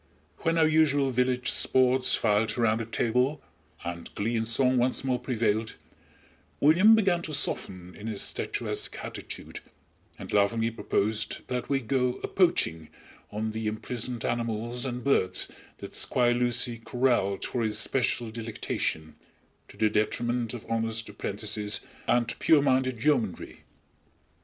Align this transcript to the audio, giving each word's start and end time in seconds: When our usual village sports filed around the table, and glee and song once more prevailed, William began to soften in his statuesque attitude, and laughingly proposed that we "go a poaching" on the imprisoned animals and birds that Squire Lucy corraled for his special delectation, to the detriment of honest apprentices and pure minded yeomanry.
When 0.39 0.57
our 0.57 0.65
usual 0.67 1.11
village 1.11 1.51
sports 1.51 2.15
filed 2.15 2.57
around 2.57 2.79
the 2.79 2.85
table, 2.87 3.39
and 3.85 4.09
glee 4.15 4.35
and 4.35 4.47
song 4.47 4.77
once 4.79 5.03
more 5.03 5.19
prevailed, 5.19 5.75
William 6.59 6.95
began 6.95 7.21
to 7.21 7.35
soften 7.35 7.93
in 7.95 8.07
his 8.07 8.23
statuesque 8.23 8.97
attitude, 9.05 9.59
and 10.17 10.33
laughingly 10.33 10.71
proposed 10.71 11.47
that 11.49 11.69
we 11.69 11.81
"go 11.81 12.19
a 12.23 12.27
poaching" 12.27 12.89
on 13.31 13.51
the 13.51 13.67
imprisoned 13.67 14.25
animals 14.25 14.87
and 14.87 15.03
birds 15.03 15.49
that 15.77 15.93
Squire 15.93 16.33
Lucy 16.33 16.79
corraled 16.79 17.45
for 17.45 17.61
his 17.61 17.77
special 17.77 18.31
delectation, 18.31 19.17
to 19.67 19.77
the 19.77 19.87
detriment 19.87 20.55
of 20.55 20.65
honest 20.67 21.07
apprentices 21.09 21.81
and 22.07 22.33
pure 22.39 22.63
minded 22.63 23.03
yeomanry. 23.03 23.65